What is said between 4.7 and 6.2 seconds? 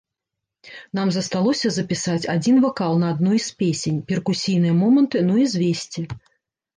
моманты, ну і звесці.